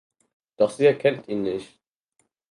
Doch 0.57 0.71
sie 0.71 0.87
erkennt 0.87 1.27
ihn 1.27 1.43
nicht. 1.43 1.77